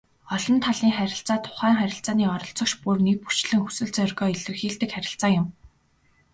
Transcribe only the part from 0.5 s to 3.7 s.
талын харилцаа тухайн харилцааны оролцогч бүр нэгбүрчилсэн